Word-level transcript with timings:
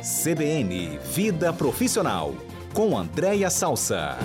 CBN 0.00 0.96
Vida 1.12 1.52
Profissional, 1.52 2.32
com 2.72 2.96
Andréia 2.96 3.50
Salsa. 3.50 4.16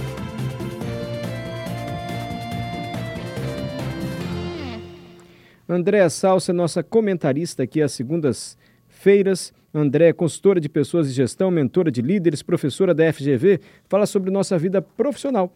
Andréa 5.68 6.12
Salsa 6.12 6.52
é 6.52 6.54
nossa 6.54 6.84
comentarista 6.84 7.64
aqui 7.64 7.82
às 7.82 7.92
segundas-feiras. 7.92 9.52
André 9.74 10.10
é 10.10 10.14
consultora 10.14 10.62
de 10.62 10.70
pessoas 10.70 11.10
e 11.10 11.12
gestão, 11.12 11.50
mentora 11.50 11.90
de 11.90 12.04
líderes, 12.04 12.44
professora 12.44 12.94
da 12.94 13.12
FGV, 13.12 13.60
fala 13.90 14.06
sobre 14.06 14.30
nossa 14.30 14.56
vida 14.60 14.80
profissional, 14.80 15.52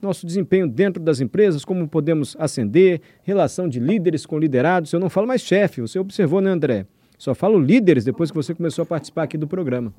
nosso 0.00 0.24
desempenho 0.24 0.66
dentro 0.66 1.02
das 1.02 1.20
empresas, 1.20 1.62
como 1.62 1.86
podemos 1.86 2.34
ascender, 2.40 3.02
relação 3.22 3.68
de 3.68 3.78
líderes 3.78 4.24
com 4.24 4.38
liderados. 4.38 4.94
Eu 4.94 5.00
não 5.00 5.10
falo 5.10 5.26
mais 5.26 5.42
chefe, 5.42 5.82
você 5.82 5.98
observou, 5.98 6.40
né, 6.40 6.48
André? 6.48 6.86
Só 7.18 7.34
falo 7.34 7.58
líderes 7.58 8.04
depois 8.04 8.30
que 8.30 8.36
você 8.36 8.54
começou 8.54 8.84
a 8.84 8.86
participar 8.86 9.24
aqui 9.24 9.36
do 9.36 9.48
programa. 9.48 9.92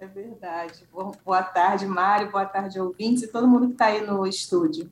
É 0.00 0.06
verdade. 0.06 0.82
Boa 1.24 1.42
tarde, 1.42 1.86
Mário. 1.86 2.32
Boa 2.32 2.46
tarde, 2.46 2.80
ouvintes 2.80 3.22
e 3.24 3.28
todo 3.28 3.46
mundo 3.46 3.66
que 3.66 3.72
está 3.74 3.86
aí 3.86 4.04
no 4.04 4.26
estúdio. 4.26 4.90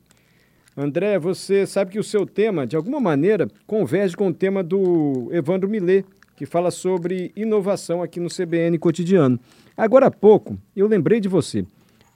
André, 0.76 1.18
você 1.18 1.66
sabe 1.66 1.92
que 1.92 1.98
o 1.98 2.04
seu 2.04 2.24
tema, 2.24 2.66
de 2.66 2.76
alguma 2.76 3.00
maneira, 3.00 3.48
converge 3.66 4.16
com 4.16 4.28
o 4.28 4.34
tema 4.34 4.62
do 4.62 5.28
Evandro 5.32 5.68
Millet, 5.68 6.06
que 6.36 6.46
fala 6.46 6.70
sobre 6.70 7.32
inovação 7.34 8.02
aqui 8.02 8.20
no 8.20 8.28
CBN 8.28 8.78
Cotidiano. 8.78 9.40
Agora 9.76 10.06
há 10.06 10.10
pouco, 10.10 10.56
eu 10.76 10.86
lembrei 10.86 11.20
de 11.20 11.28
você, 11.28 11.66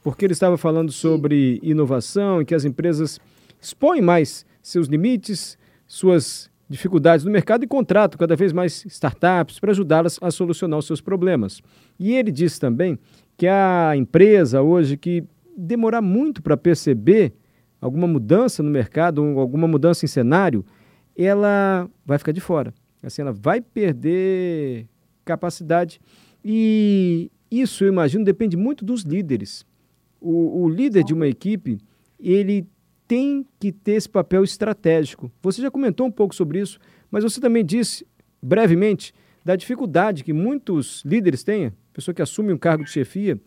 porque 0.02 0.24
ele 0.24 0.32
estava 0.32 0.56
falando 0.56 0.92
sobre 0.92 1.58
inovação 1.62 2.40
e 2.40 2.44
que 2.44 2.54
as 2.54 2.64
empresas 2.64 3.18
expõem 3.60 4.00
mais 4.00 4.46
seus 4.62 4.86
limites, 4.86 5.58
suas 5.86 6.50
dificuldades 6.68 7.24
no 7.24 7.30
mercado 7.30 7.64
e 7.64 7.66
contratam 7.66 8.18
cada 8.18 8.34
vez 8.34 8.52
mais 8.52 8.84
startups 8.86 9.58
para 9.58 9.70
ajudá-las 9.70 10.18
a 10.20 10.30
solucionar 10.30 10.78
os 10.78 10.86
seus 10.86 11.00
problemas. 11.00 11.60
E 11.98 12.12
ele 12.12 12.30
disse 12.30 12.58
também 12.58 12.98
que 13.36 13.46
a 13.46 13.92
empresa 13.96 14.62
hoje 14.62 14.96
que 14.96 15.24
demorar 15.56 16.00
muito 16.00 16.42
para 16.42 16.56
perceber 16.56 17.32
alguma 17.80 18.06
mudança 18.06 18.62
no 18.62 18.70
mercado, 18.70 19.22
alguma 19.38 19.68
mudança 19.68 20.04
em 20.04 20.08
cenário, 20.08 20.64
ela 21.16 21.88
vai 22.04 22.18
ficar 22.18 22.32
de 22.32 22.40
fora. 22.40 22.72
Assim, 23.02 23.22
ela 23.22 23.32
vai 23.32 23.60
perder 23.60 24.86
capacidade. 25.24 26.00
E 26.42 27.30
isso, 27.50 27.84
eu 27.84 27.88
imagino, 27.88 28.24
depende 28.24 28.56
muito 28.56 28.84
dos 28.84 29.02
líderes. 29.02 29.66
O, 30.20 30.62
o 30.62 30.68
líder 30.68 31.04
de 31.04 31.12
uma 31.12 31.26
equipe, 31.26 31.78
ele 32.18 32.66
tem 33.06 33.46
que 33.58 33.70
ter 33.70 33.92
esse 33.92 34.08
papel 34.08 34.44
estratégico. 34.44 35.30
Você 35.42 35.60
já 35.60 35.70
comentou 35.70 36.06
um 36.06 36.10
pouco 36.10 36.34
sobre 36.34 36.60
isso, 36.60 36.78
mas 37.10 37.22
você 37.22 37.40
também 37.40 37.64
disse, 37.64 38.06
brevemente, 38.42 39.12
da 39.44 39.56
dificuldade 39.56 40.24
que 40.24 40.32
muitos 40.32 41.02
líderes 41.04 41.44
têm, 41.44 41.72
pessoa 41.92 42.14
que 42.14 42.22
assume 42.22 42.52
um 42.52 42.58
cargo 42.58 42.84
de 42.84 42.90
chefia, 42.90 43.38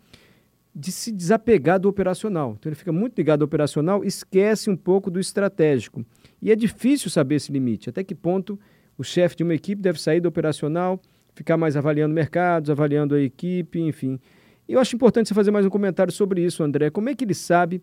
de 0.73 0.91
se 0.91 1.11
desapegar 1.11 1.79
do 1.79 1.89
operacional. 1.89 2.55
Então 2.57 2.69
ele 2.69 2.75
fica 2.75 2.91
muito 2.91 3.17
ligado 3.17 3.41
ao 3.41 3.45
operacional, 3.45 4.03
esquece 4.03 4.69
um 4.69 4.77
pouco 4.77 5.09
do 5.09 5.19
estratégico. 5.19 6.05
E 6.39 6.51
é 6.51 6.55
difícil 6.55 7.09
saber 7.09 7.35
esse 7.35 7.51
limite, 7.51 7.89
até 7.89 8.03
que 8.03 8.13
ponto 8.13 8.59
o 8.95 9.03
chefe 9.03 9.35
de 9.35 9.43
uma 9.43 9.55
equipe 9.55 9.81
deve 9.81 9.99
sair 9.99 10.19
do 10.19 10.29
operacional, 10.29 11.01
ficar 11.33 11.57
mais 11.57 11.75
avaliando 11.75 12.13
mercados, 12.13 12.69
avaliando 12.69 13.15
a 13.15 13.21
equipe, 13.21 13.79
enfim. 13.79 14.19
E 14.67 14.73
eu 14.73 14.79
acho 14.79 14.95
importante 14.95 15.29
você 15.29 15.33
fazer 15.33 15.49
mais 15.49 15.65
um 15.65 15.69
comentário 15.69 16.13
sobre 16.13 16.43
isso, 16.43 16.63
André. 16.63 16.91
Como 16.91 17.09
é 17.09 17.15
que 17.15 17.23
ele 17.23 17.33
sabe 17.33 17.81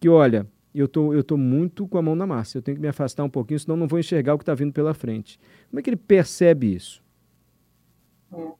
que, 0.00 0.08
olha, 0.08 0.46
eu 0.74 0.86
tô, 0.86 1.12
eu 1.12 1.24
tô 1.24 1.36
muito 1.36 1.86
com 1.88 1.98
a 1.98 2.02
mão 2.02 2.14
na 2.14 2.26
massa, 2.26 2.58
eu 2.58 2.62
tenho 2.62 2.76
que 2.76 2.80
me 2.80 2.88
afastar 2.88 3.24
um 3.24 3.30
pouquinho, 3.30 3.58
senão 3.58 3.76
não 3.76 3.88
vou 3.88 3.98
enxergar 3.98 4.34
o 4.34 4.38
que 4.38 4.42
está 4.42 4.54
vindo 4.54 4.72
pela 4.72 4.94
frente. 4.94 5.38
Como 5.70 5.80
é 5.80 5.82
que 5.82 5.90
ele 5.90 5.96
percebe 5.96 6.74
isso? 6.74 7.02
É. 8.32 8.52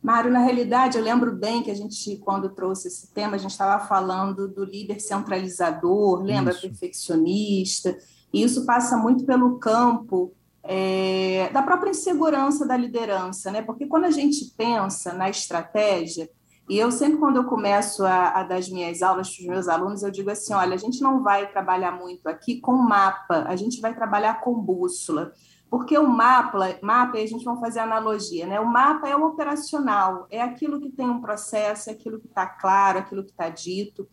Mário, 0.00 0.30
na 0.30 0.38
realidade, 0.38 0.96
eu 0.96 1.02
lembro 1.02 1.32
bem 1.34 1.62
que 1.62 1.70
a 1.70 1.74
gente, 1.74 2.16
quando 2.18 2.50
trouxe 2.50 2.86
esse 2.86 3.12
tema, 3.12 3.34
a 3.34 3.38
gente 3.38 3.50
estava 3.50 3.84
falando 3.84 4.46
do 4.46 4.64
líder 4.64 5.00
centralizador, 5.00 6.22
lembra? 6.22 6.52
Isso. 6.52 6.62
Perfeccionista. 6.62 7.98
E 8.32 8.42
isso 8.42 8.64
passa 8.64 8.96
muito 8.96 9.24
pelo 9.24 9.58
campo 9.58 10.32
é, 10.62 11.50
da 11.52 11.62
própria 11.62 11.90
insegurança 11.90 12.66
da 12.66 12.76
liderança, 12.76 13.50
né? 13.50 13.60
Porque 13.60 13.86
quando 13.86 14.04
a 14.04 14.10
gente 14.10 14.52
pensa 14.56 15.12
na 15.14 15.28
estratégia, 15.28 16.30
e 16.68 16.78
eu 16.78 16.92
sempre, 16.92 17.18
quando 17.18 17.36
eu 17.36 17.44
começo 17.44 18.04
a, 18.04 18.28
a 18.28 18.42
dar 18.42 18.56
as 18.56 18.68
minhas 18.68 19.02
aulas 19.02 19.34
para 19.34 19.42
os 19.42 19.48
meus 19.48 19.68
alunos, 19.68 20.02
eu 20.02 20.10
digo 20.10 20.30
assim: 20.30 20.52
olha, 20.52 20.74
a 20.74 20.78
gente 20.78 21.00
não 21.00 21.22
vai 21.22 21.50
trabalhar 21.50 21.92
muito 21.92 22.28
aqui 22.28 22.60
com 22.60 22.72
mapa, 22.72 23.44
a 23.48 23.56
gente 23.56 23.80
vai 23.80 23.94
trabalhar 23.94 24.40
com 24.40 24.54
bússola. 24.54 25.32
Porque 25.70 25.98
o 25.98 26.06
mapa, 26.06 26.78
mapa, 26.82 27.18
a 27.18 27.26
gente 27.26 27.44
vai 27.44 27.56
fazer 27.58 27.80
analogia, 27.80 28.46
né? 28.46 28.58
O 28.58 28.66
mapa 28.66 29.08
é 29.08 29.14
o 29.14 29.26
operacional, 29.26 30.26
é 30.30 30.40
aquilo 30.40 30.80
que 30.80 30.90
tem 30.90 31.08
um 31.08 31.20
processo, 31.20 31.90
é 31.90 31.92
aquilo 31.92 32.18
que 32.18 32.26
está 32.26 32.46
claro, 32.46 32.98
aquilo 32.98 33.24
que 33.24 33.30
está 33.30 33.48
dito. 33.48 34.08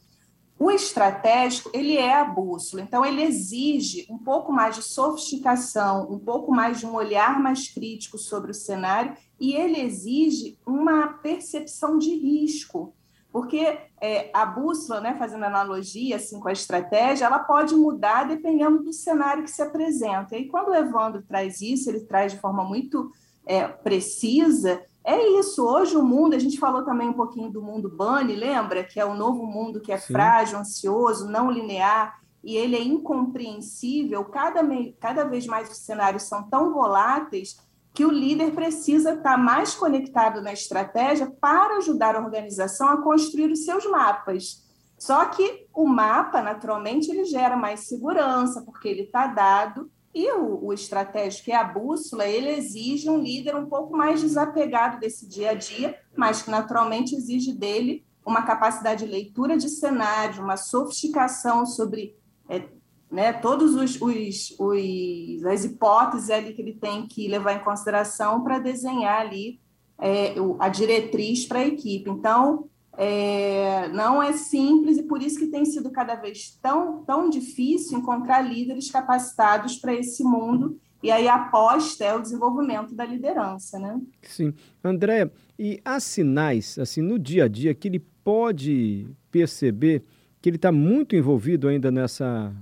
O 0.57 0.71
estratégico, 0.71 1.69
ele 1.73 1.97
é 1.97 2.13
a 2.13 2.23
bússola, 2.23 2.81
então 2.81 3.05
ele 3.05 3.21
exige 3.21 4.07
um 4.09 4.17
pouco 4.17 4.53
mais 4.53 4.75
de 4.75 4.81
sofisticação, 4.81 6.09
um 6.09 6.17
pouco 6.17 6.49
mais 6.49 6.79
de 6.79 6.85
um 6.85 6.95
olhar 6.95 7.41
mais 7.41 7.67
crítico 7.67 8.17
sobre 8.17 8.51
o 8.51 8.53
cenário 8.53 9.13
e 9.37 9.53
ele 9.53 9.81
exige 9.81 10.57
uma 10.65 11.07
percepção 11.07 11.97
de 11.97 12.15
risco, 12.15 12.95
porque 13.33 13.77
é, 13.99 14.31
a 14.33 14.45
bússola, 14.45 15.01
né, 15.01 15.13
fazendo 15.19 15.43
analogia 15.43 16.15
assim 16.15 16.39
com 16.39 16.47
a 16.47 16.53
estratégia, 16.53 17.25
ela 17.25 17.39
pode 17.39 17.75
mudar 17.75 18.23
dependendo 18.23 18.81
do 18.81 18.93
cenário 18.93 19.43
que 19.43 19.51
se 19.51 19.61
apresenta. 19.61 20.37
E 20.37 20.47
quando 20.47 20.69
o 20.69 20.75
Evandro 20.75 21.21
traz 21.21 21.59
isso, 21.59 21.89
ele 21.89 21.99
traz 21.99 22.31
de 22.31 22.39
forma 22.39 22.63
muito 22.63 23.11
é, 23.45 23.67
precisa, 23.67 24.81
é 25.05 25.39
isso. 25.39 25.63
Hoje 25.63 25.95
o 25.95 26.03
mundo, 26.03 26.35
a 26.35 26.39
gente 26.39 26.59
falou 26.59 26.83
também 26.83 27.07
um 27.07 27.13
pouquinho 27.13 27.51
do 27.51 27.61
mundo 27.61 27.89
Bunny, 27.89 28.35
lembra? 28.35 28.83
Que 28.83 28.99
é 28.99 29.05
o 29.05 29.13
novo 29.13 29.45
mundo 29.45 29.79
que 29.79 29.91
é 29.91 29.97
Sim. 29.97 30.13
frágil, 30.13 30.57
ansioso, 30.57 31.29
não 31.29 31.51
linear, 31.51 32.19
e 32.43 32.55
ele 32.57 32.75
é 32.75 32.83
incompreensível. 32.83 34.25
Cada, 34.25 34.61
cada 34.99 35.23
vez 35.23 35.45
mais 35.45 35.69
os 35.69 35.77
cenários 35.77 36.23
são 36.23 36.49
tão 36.49 36.73
voláteis 36.73 37.57
que 37.93 38.03
o 38.03 38.11
líder 38.11 38.51
precisa 38.53 39.13
estar 39.13 39.37
mais 39.37 39.73
conectado 39.73 40.41
na 40.41 40.51
estratégia 40.51 41.31
para 41.39 41.77
ajudar 41.77 42.15
a 42.15 42.19
organização 42.19 42.89
a 42.89 43.01
construir 43.01 43.51
os 43.51 43.63
seus 43.63 43.85
mapas. 43.85 44.65
Só 44.97 45.25
que 45.25 45.67
o 45.73 45.85
mapa, 45.87 46.41
naturalmente, 46.41 47.09
ele 47.09 47.25
gera 47.25 47.55
mais 47.55 47.87
segurança, 47.87 48.61
porque 48.63 48.87
ele 48.87 49.03
está 49.03 49.27
dado 49.27 49.89
e 50.15 50.31
o, 50.31 50.67
o 50.67 50.73
estratégico, 50.73 51.43
que 51.43 51.51
é 51.51 51.57
a 51.57 51.63
bússola, 51.65 52.25
ele 52.25 52.49
exige 52.49 53.09
um 53.09 53.17
líder 53.17 53.53
um 53.53 53.65
pouco 53.65 53.95
mais 53.95 54.21
desapegado 54.21 54.97
desse 54.97 55.27
dia 55.27 55.51
a 55.51 55.53
dia, 55.53 55.99
mas 56.15 56.41
que 56.41 56.49
naturalmente 56.49 57.13
exige 57.13 57.51
dele 57.51 58.05
uma 58.25 58.43
capacidade 58.43 59.03
de 59.03 59.11
leitura 59.11 59.57
de 59.57 59.67
cenário, 59.67 60.41
uma 60.41 60.55
sofisticação 60.55 61.65
sobre 61.65 62.15
é, 62.47 62.63
né, 63.11 63.33
todos 63.33 63.75
os, 63.75 64.01
os, 64.01 64.55
os, 64.57 65.45
as 65.45 65.65
hipóteses 65.65 66.29
ali 66.29 66.53
que 66.53 66.61
ele 66.61 66.75
tem 66.75 67.05
que 67.07 67.27
levar 67.27 67.53
em 67.53 67.63
consideração 67.63 68.41
para 68.41 68.57
desenhar 68.57 69.19
ali 69.19 69.59
é, 69.99 70.33
a 70.59 70.69
diretriz 70.69 71.45
para 71.45 71.59
a 71.59 71.67
equipe. 71.67 72.09
Então, 72.09 72.69
é, 72.97 73.87
não 73.89 74.21
é 74.21 74.33
simples 74.33 74.97
e 74.97 75.03
por 75.03 75.21
isso 75.21 75.39
que 75.39 75.47
tem 75.47 75.65
sido 75.65 75.89
cada 75.91 76.15
vez 76.15 76.57
tão, 76.61 77.03
tão 77.03 77.29
difícil 77.29 77.97
encontrar 77.97 78.41
líderes 78.41 78.89
capacitados 78.89 79.77
para 79.77 79.93
esse 79.93 80.23
mundo. 80.23 80.79
E 81.03 81.11
aí 81.11 81.27
a 81.27 81.35
aposta 81.35 82.03
é 82.03 82.15
o 82.15 82.21
desenvolvimento 82.21 82.95
da 82.95 83.05
liderança, 83.05 83.77
né? 83.77 83.99
Sim. 84.23 84.53
André, 84.83 85.29
e 85.57 85.79
há 85.85 85.99
sinais, 85.99 86.79
assim, 86.79 87.01
no 87.01 87.19
dia 87.19 87.45
a 87.45 87.47
dia, 87.47 87.75
que 87.75 87.87
ele 87.87 87.99
pode 88.23 89.07
perceber 89.29 90.03
que 90.41 90.49
ele 90.49 90.55
está 90.55 90.71
muito 90.71 91.15
envolvido 91.15 91.67
ainda 91.67 91.91
nessa 91.91 92.55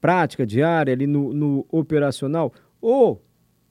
prática 0.00 0.46
diária, 0.46 0.92
ali 0.92 1.06
no, 1.06 1.32
no 1.32 1.66
operacional, 1.70 2.52
ou 2.80 3.22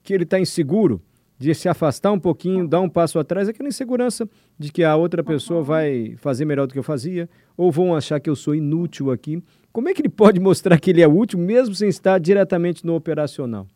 que 0.02 0.14
ele 0.14 0.24
está 0.24 0.38
inseguro, 0.38 1.02
de 1.42 1.52
se 1.56 1.68
afastar 1.68 2.12
um 2.12 2.20
pouquinho, 2.20 2.68
dar 2.68 2.80
um 2.80 2.88
passo 2.88 3.18
atrás, 3.18 3.48
aquela 3.48 3.68
insegurança 3.68 4.30
de 4.56 4.70
que 4.70 4.84
a 4.84 4.94
outra 4.94 5.24
pessoa 5.24 5.60
vai 5.60 6.14
fazer 6.18 6.44
melhor 6.44 6.68
do 6.68 6.72
que 6.72 6.78
eu 6.78 6.84
fazia, 6.84 7.28
ou 7.56 7.72
vão 7.72 7.96
achar 7.96 8.20
que 8.20 8.30
eu 8.30 8.36
sou 8.36 8.54
inútil 8.54 9.10
aqui. 9.10 9.42
Como 9.72 9.88
é 9.88 9.92
que 9.92 10.00
ele 10.00 10.08
pode 10.22 10.38
mostrar 10.38 10.78
que 10.78 10.90
ele 10.90 11.02
é 11.02 11.08
útil, 11.08 11.40
mesmo 11.40 11.74
sem 11.74 11.88
estar 11.88 12.20
diretamente 12.20 12.86
no 12.86 12.94
operacional? 12.94 13.66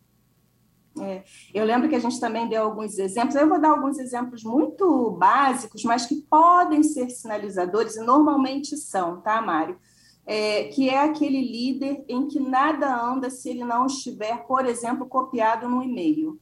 É, 1.01 1.25
eu 1.53 1.65
lembro 1.65 1.89
que 1.89 1.97
a 1.97 1.99
gente 1.99 2.21
também 2.21 2.49
deu 2.49 2.63
alguns 2.63 3.01
exemplos, 3.01 3.35
eu 3.35 3.49
vou 3.49 3.61
dar 3.61 3.71
alguns 3.71 3.99
exemplos 3.99 4.45
muito 4.45 5.11
básicos, 5.19 5.83
mas 5.83 6.07
que 6.07 6.15
podem 6.31 6.85
ser 6.85 7.11
sinalizadores, 7.11 7.97
e 7.97 8.01
normalmente 8.01 8.77
são, 8.77 9.21
tá, 9.23 9.43
Mário? 9.43 9.77
É, 10.25 10.65
que 10.69 10.89
é 10.89 11.01
aquele 11.01 11.41
líder 11.41 12.05
em 12.09 12.29
que 12.29 12.39
nada 12.39 12.97
anda 12.97 13.29
se 13.29 13.51
ele 13.51 13.65
não 13.65 13.87
estiver, 13.87 14.47
por 14.47 14.65
exemplo, 14.67 15.05
copiado 15.07 15.69
no 15.69 15.83
e-mail. 15.83 16.39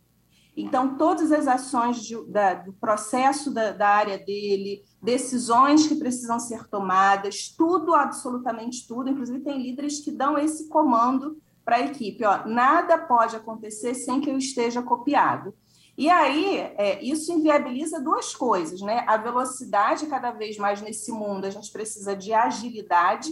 Então, 0.56 0.96
todas 0.96 1.32
as 1.32 1.48
ações 1.48 2.04
de, 2.04 2.22
da, 2.26 2.54
do 2.54 2.72
processo 2.74 3.52
da, 3.52 3.72
da, 3.72 3.88
área 3.88 4.18
dele, 4.18 4.82
decisões 5.02 5.86
que 5.86 5.96
precisam 5.96 6.38
ser 6.38 6.68
tomadas, 6.68 7.48
tudo, 7.48 7.92
absolutamente 7.92 8.86
tudo. 8.86 9.10
Inclusive, 9.10 9.40
tem 9.40 9.60
líderes 9.60 10.00
que 10.00 10.12
dão 10.12 10.38
esse 10.38 10.68
comando 10.68 11.36
para 11.64 11.76
a 11.76 11.80
equipe: 11.80 12.24
ó, 12.24 12.46
nada 12.46 12.96
pode 12.96 13.34
acontecer 13.34 13.94
sem 13.94 14.20
que 14.20 14.30
eu 14.30 14.38
esteja 14.38 14.80
copiado. 14.80 15.52
E 15.96 16.08
aí, 16.08 16.58
é, 16.76 17.02
isso 17.04 17.32
inviabiliza 17.32 18.00
duas 18.00 18.34
coisas, 18.34 18.80
né? 18.80 19.04
A 19.08 19.16
velocidade, 19.16 20.06
cada 20.06 20.32
vez 20.32 20.56
mais 20.56 20.80
nesse 20.80 21.10
mundo, 21.12 21.46
a 21.46 21.50
gente 21.50 21.70
precisa 21.70 22.16
de 22.16 22.32
agilidade, 22.32 23.30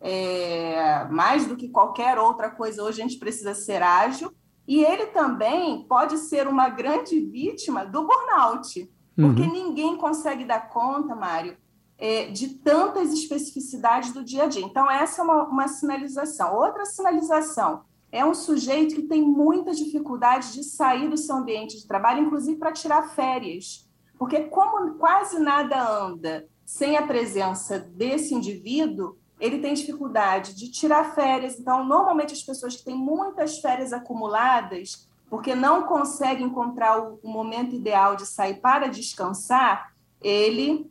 é, 0.00 1.04
mais 1.10 1.46
do 1.46 1.56
que 1.56 1.68
qualquer 1.68 2.18
outra 2.18 2.50
coisa, 2.50 2.82
hoje 2.82 3.00
a 3.00 3.04
gente 3.04 3.18
precisa 3.18 3.54
ser 3.54 3.82
ágil, 3.82 4.32
e 4.68 4.84
ele 4.84 5.06
também 5.06 5.82
pode 5.88 6.18
ser 6.18 6.46
uma 6.46 6.68
grande 6.68 7.18
vítima 7.18 7.86
do 7.86 8.06
burnout, 8.06 8.92
porque 9.16 9.42
uhum. 9.42 9.52
ninguém 9.52 9.96
consegue 9.96 10.44
dar 10.44 10.68
conta, 10.68 11.16
Mário, 11.16 11.56
é, 11.96 12.26
de 12.26 12.50
tantas 12.50 13.10
especificidades 13.10 14.12
do 14.12 14.22
dia 14.22 14.44
a 14.44 14.46
dia. 14.46 14.62
Então, 14.62 14.88
essa 14.90 15.22
é 15.22 15.24
uma, 15.24 15.44
uma 15.44 15.68
sinalização. 15.68 16.54
Outra 16.54 16.84
sinalização 16.84 17.80
é 18.12 18.22
um 18.22 18.34
sujeito 18.34 18.94
que 18.94 19.04
tem 19.04 19.22
muita 19.22 19.72
dificuldade 19.72 20.52
de 20.52 20.62
sair 20.62 21.08
do 21.08 21.16
seu 21.16 21.36
ambiente 21.36 21.78
de 21.78 21.88
trabalho, 21.88 22.26
inclusive 22.26 22.58
para 22.58 22.70
tirar 22.70 23.14
férias. 23.14 23.88
Porque, 24.18 24.44
como 24.44 24.96
quase 24.96 25.38
nada 25.38 25.80
anda 25.82 26.46
sem 26.66 26.98
a 26.98 27.06
presença 27.06 27.78
desse 27.78 28.34
indivíduo, 28.34 29.16
ele 29.40 29.58
tem 29.60 29.74
dificuldade 29.74 30.54
de 30.54 30.70
tirar 30.70 31.14
férias. 31.14 31.58
Então, 31.58 31.84
normalmente, 31.84 32.32
as 32.32 32.42
pessoas 32.42 32.76
que 32.76 32.84
têm 32.84 32.96
muitas 32.96 33.58
férias 33.58 33.92
acumuladas, 33.92 35.08
porque 35.30 35.54
não 35.54 35.82
conseguem 35.82 36.46
encontrar 36.46 36.98
o, 36.98 37.20
momento 37.22 37.74
ideal 37.74 38.16
de 38.16 38.26
sair 38.26 38.60
para 38.60 38.88
descansar, 38.88 39.92
ele 40.20 40.90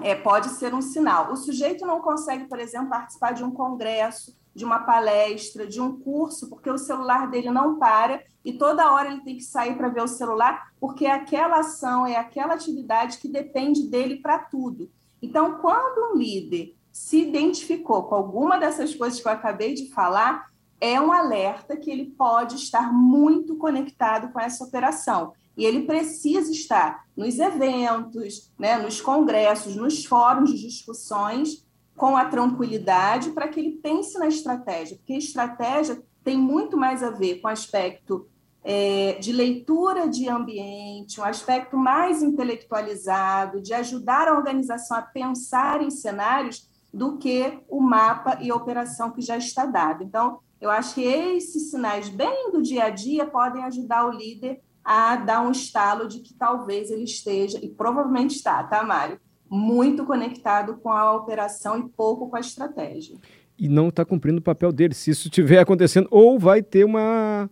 é, 0.00 0.14
pode 0.14 0.48
ser 0.50 0.74
um 0.74 0.80
sinal. 0.80 1.32
O 1.32 1.36
sujeito 1.36 1.84
não 1.84 2.00
consegue, 2.00 2.44
por 2.44 2.58
exemplo, 2.58 2.90
participar 2.90 3.32
de 3.32 3.44
um 3.44 3.50
congresso, 3.50 4.34
de 4.54 4.64
uma 4.64 4.80
palestra, 4.80 5.66
de 5.66 5.80
um 5.80 5.98
curso, 6.00 6.48
porque 6.48 6.70
o 6.70 6.78
celular 6.78 7.30
dele 7.30 7.50
não 7.50 7.78
para 7.78 8.22
e 8.44 8.52
toda 8.52 8.92
hora 8.92 9.10
ele 9.10 9.22
tem 9.22 9.36
que 9.36 9.44
sair 9.44 9.76
para 9.76 9.88
ver 9.88 10.02
o 10.02 10.08
celular, 10.08 10.72
porque 10.80 11.06
aquela 11.06 11.60
ação, 11.60 12.06
é 12.06 12.16
aquela 12.16 12.54
atividade 12.54 13.18
que 13.18 13.28
depende 13.28 13.86
dele 13.86 14.16
para 14.16 14.38
tudo. 14.38 14.90
Então, 15.22 15.58
quando 15.58 16.12
um 16.12 16.18
líder 16.18 16.74
se 16.92 17.22
identificou 17.22 18.04
com 18.04 18.14
alguma 18.14 18.58
dessas 18.58 18.94
coisas 18.94 19.20
que 19.20 19.26
eu 19.26 19.32
acabei 19.32 19.74
de 19.74 19.90
falar, 19.90 20.46
é 20.80 21.00
um 21.00 21.10
alerta 21.10 21.76
que 21.76 21.90
ele 21.90 22.06
pode 22.06 22.56
estar 22.56 22.92
muito 22.92 23.56
conectado 23.56 24.32
com 24.32 24.38
essa 24.38 24.62
operação. 24.64 25.32
E 25.56 25.64
ele 25.64 25.82
precisa 25.82 26.50
estar 26.50 27.04
nos 27.16 27.38
eventos, 27.38 28.52
né, 28.58 28.78
nos 28.78 29.00
congressos, 29.00 29.76
nos 29.76 30.04
fóruns 30.04 30.50
de 30.50 30.60
discussões, 30.68 31.64
com 31.96 32.16
a 32.16 32.24
tranquilidade 32.24 33.30
para 33.30 33.48
que 33.48 33.60
ele 33.60 33.78
pense 33.82 34.18
na 34.18 34.26
estratégia, 34.26 34.96
porque 34.96 35.14
estratégia 35.14 36.02
tem 36.24 36.36
muito 36.36 36.76
mais 36.76 37.02
a 37.02 37.10
ver 37.10 37.40
com 37.40 37.48
aspecto 37.48 38.26
é, 38.64 39.18
de 39.20 39.32
leitura 39.32 40.08
de 40.08 40.28
ambiente, 40.28 41.20
um 41.20 41.24
aspecto 41.24 41.76
mais 41.76 42.22
intelectualizado, 42.22 43.60
de 43.60 43.74
ajudar 43.74 44.28
a 44.28 44.36
organização 44.36 44.96
a 44.96 45.02
pensar 45.02 45.82
em 45.82 45.90
cenários, 45.90 46.68
do 46.92 47.16
que 47.16 47.60
o 47.68 47.80
mapa 47.80 48.38
e 48.40 48.50
a 48.50 48.54
operação 48.54 49.10
que 49.10 49.22
já 49.22 49.36
está 49.36 49.64
dado. 49.64 50.04
Então, 50.04 50.40
eu 50.60 50.70
acho 50.70 50.94
que 50.94 51.02
esses 51.02 51.70
sinais, 51.70 52.08
bem 52.08 52.52
do 52.52 52.62
dia 52.62 52.84
a 52.84 52.90
dia, 52.90 53.26
podem 53.26 53.64
ajudar 53.64 54.06
o 54.06 54.12
líder 54.12 54.60
a 54.84 55.16
dar 55.16 55.40
um 55.40 55.50
estalo 55.50 56.06
de 56.06 56.20
que 56.20 56.34
talvez 56.34 56.90
ele 56.90 57.04
esteja, 57.04 57.58
e 57.62 57.68
provavelmente 57.68 58.36
está, 58.36 58.62
tá, 58.64 58.82
Mário? 58.82 59.20
Muito 59.48 60.04
conectado 60.04 60.76
com 60.76 60.90
a 60.90 61.14
operação 61.14 61.78
e 61.78 61.88
pouco 61.88 62.28
com 62.28 62.36
a 62.36 62.40
estratégia. 62.40 63.16
E 63.58 63.68
não 63.68 63.88
está 63.88 64.04
cumprindo 64.04 64.38
o 64.38 64.42
papel 64.42 64.72
dele. 64.72 64.94
Se 64.94 65.10
isso 65.10 65.28
estiver 65.28 65.60
acontecendo, 65.60 66.08
ou 66.10 66.38
vai 66.38 66.62
ter 66.62 66.84
uma, 66.84 67.48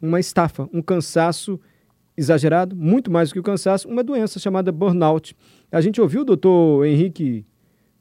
uma 0.00 0.20
estafa, 0.20 0.68
um 0.72 0.82
cansaço 0.82 1.58
exagerado, 2.16 2.76
muito 2.76 3.10
mais 3.10 3.30
do 3.30 3.34
que 3.34 3.40
o 3.40 3.44
cansaço, 3.44 3.88
uma 3.88 4.04
doença 4.04 4.38
chamada 4.38 4.70
burnout. 4.70 5.36
A 5.72 5.80
gente 5.80 6.00
ouviu 6.00 6.22
o 6.22 6.24
doutor 6.24 6.84
Henrique 6.84 7.46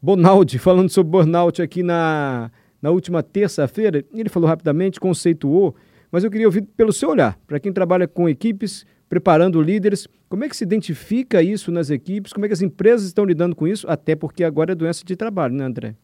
Bonaldi 0.01 0.57
falando 0.59 0.89
sobre 0.89 1.11
burnout 1.11 1.61
aqui 1.61 1.83
na, 1.83 2.51
na 2.81 2.89
última 2.91 3.21
terça-feira. 3.21 4.05
Ele 4.13 4.29
falou 4.29 4.47
rapidamente, 4.47 4.99
conceituou, 4.99 5.75
mas 6.11 6.23
eu 6.23 6.31
queria 6.31 6.47
ouvir 6.47 6.63
pelo 6.75 6.93
seu 6.93 7.09
olhar, 7.09 7.37
para 7.45 7.59
quem 7.59 7.71
trabalha 7.71 8.07
com 8.07 8.27
equipes, 8.27 8.85
preparando 9.07 9.61
líderes, 9.61 10.07
como 10.27 10.43
é 10.43 10.49
que 10.49 10.55
se 10.55 10.63
identifica 10.63 11.41
isso 11.41 11.71
nas 11.71 11.89
equipes, 11.89 12.31
como 12.31 12.45
é 12.45 12.49
que 12.49 12.53
as 12.53 12.61
empresas 12.61 13.07
estão 13.07 13.25
lidando 13.25 13.55
com 13.55 13.67
isso, 13.67 13.87
até 13.89 14.15
porque 14.15 14.43
agora 14.43 14.71
é 14.71 14.75
doença 14.75 15.03
de 15.03 15.15
trabalho, 15.15 15.53
né, 15.53 15.65
André? 15.65 15.95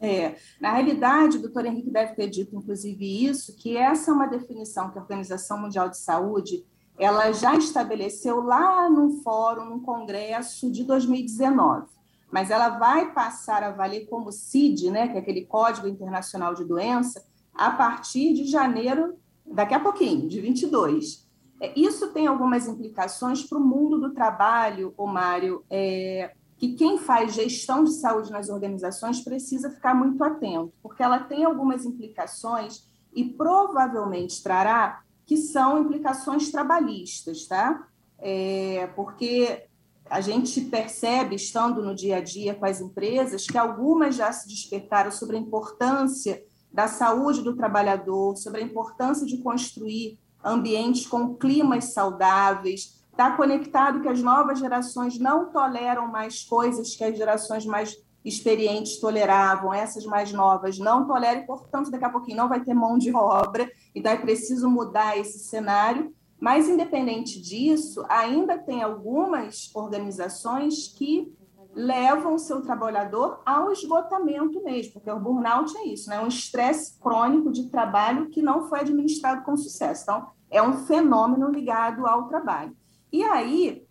É, 0.00 0.36
na 0.60 0.72
realidade, 0.74 1.38
o 1.38 1.42
doutor 1.42 1.66
Henrique 1.66 1.90
deve 1.90 2.14
ter 2.14 2.28
dito, 2.28 2.54
inclusive, 2.54 3.26
isso, 3.26 3.56
que 3.56 3.76
essa 3.76 4.10
é 4.10 4.14
uma 4.14 4.26
definição 4.26 4.90
que 4.90 4.98
a 4.98 5.02
Organização 5.02 5.60
Mundial 5.60 5.88
de 5.88 5.98
Saúde 5.98 6.64
ela 6.98 7.30
já 7.32 7.56
estabeleceu 7.56 8.40
lá 8.40 8.90
no 8.90 9.22
fórum, 9.22 9.66
no 9.66 9.80
congresso 9.80 10.70
de 10.70 10.84
2019 10.84 11.97
mas 12.30 12.50
ela 12.50 12.70
vai 12.70 13.12
passar 13.12 13.62
a 13.62 13.70
valer 13.70 14.06
como 14.08 14.32
CID, 14.32 14.90
né, 14.90 15.08
que 15.08 15.16
é 15.16 15.20
aquele 15.20 15.44
Código 15.44 15.88
Internacional 15.88 16.54
de 16.54 16.64
Doença, 16.64 17.24
a 17.54 17.70
partir 17.70 18.34
de 18.34 18.44
janeiro, 18.44 19.16
daqui 19.46 19.74
a 19.74 19.80
pouquinho, 19.80 20.28
de 20.28 20.40
22. 20.40 21.26
É, 21.60 21.78
isso 21.78 22.12
tem 22.12 22.26
algumas 22.26 22.68
implicações 22.68 23.42
para 23.42 23.58
o 23.58 23.64
mundo 23.64 23.98
do 23.98 24.14
trabalho, 24.14 24.94
o 24.96 25.06
Mário, 25.06 25.64
é, 25.68 26.32
que 26.56 26.74
quem 26.74 26.98
faz 26.98 27.34
gestão 27.34 27.84
de 27.84 27.92
saúde 27.92 28.30
nas 28.30 28.48
organizações 28.48 29.20
precisa 29.20 29.70
ficar 29.70 29.94
muito 29.94 30.22
atento, 30.22 30.72
porque 30.82 31.02
ela 31.02 31.20
tem 31.20 31.44
algumas 31.44 31.84
implicações 31.84 32.88
e 33.14 33.24
provavelmente 33.24 34.42
trará 34.42 35.02
que 35.24 35.36
são 35.36 35.82
implicações 35.82 36.50
trabalhistas, 36.50 37.46
tá? 37.46 37.86
É, 38.18 38.88
porque 38.96 39.67
a 40.10 40.20
gente 40.20 40.60
percebe, 40.62 41.36
estando 41.36 41.82
no 41.82 41.94
dia 41.94 42.16
a 42.16 42.20
dia 42.20 42.54
com 42.54 42.64
as 42.64 42.80
empresas, 42.80 43.46
que 43.46 43.58
algumas 43.58 44.16
já 44.16 44.32
se 44.32 44.48
despertaram 44.48 45.10
sobre 45.10 45.36
a 45.36 45.40
importância 45.40 46.42
da 46.72 46.86
saúde 46.86 47.42
do 47.42 47.56
trabalhador, 47.56 48.36
sobre 48.36 48.60
a 48.60 48.64
importância 48.64 49.26
de 49.26 49.38
construir 49.38 50.18
ambientes 50.44 51.06
com 51.06 51.34
climas 51.34 51.92
saudáveis. 51.92 53.02
Está 53.10 53.36
conectado 53.36 54.00
que 54.00 54.08
as 54.08 54.22
novas 54.22 54.58
gerações 54.58 55.18
não 55.18 55.50
toleram 55.50 56.06
mais 56.06 56.44
coisas 56.44 56.94
que 56.94 57.04
as 57.04 57.16
gerações 57.16 57.66
mais 57.66 57.96
experientes 58.24 58.98
toleravam, 59.00 59.72
essas 59.72 60.04
mais 60.04 60.32
novas 60.32 60.78
não 60.78 61.06
toleram, 61.06 61.40
e, 61.40 61.46
portanto, 61.46 61.90
daqui 61.90 62.04
a 62.04 62.10
pouquinho 62.10 62.36
não 62.36 62.48
vai 62.48 62.60
ter 62.62 62.74
mão 62.74 62.98
de 62.98 63.14
obra, 63.14 63.70
então 63.94 64.12
é 64.12 64.16
preciso 64.16 64.68
mudar 64.68 65.16
esse 65.16 65.38
cenário. 65.38 66.14
Mas, 66.40 66.68
independente 66.68 67.40
disso, 67.40 68.04
ainda 68.08 68.56
tem 68.56 68.82
algumas 68.82 69.70
organizações 69.74 70.88
que 70.88 71.32
levam 71.74 72.34
o 72.34 72.38
seu 72.38 72.62
trabalhador 72.62 73.40
ao 73.44 73.70
esgotamento 73.70 74.62
mesmo, 74.62 74.94
porque 74.94 75.10
o 75.10 75.20
burnout 75.20 75.76
é 75.76 75.86
isso, 75.86 76.08
né? 76.10 76.20
um 76.20 76.26
estresse 76.28 76.98
crônico 76.98 77.52
de 77.52 77.68
trabalho 77.68 78.30
que 78.30 78.42
não 78.42 78.68
foi 78.68 78.80
administrado 78.80 79.44
com 79.44 79.56
sucesso. 79.56 80.02
Então, 80.02 80.26
é 80.50 80.62
um 80.62 80.86
fenômeno 80.86 81.50
ligado 81.50 82.06
ao 82.06 82.26
trabalho. 82.26 82.76
E 83.12 83.22
aí, 83.22 83.86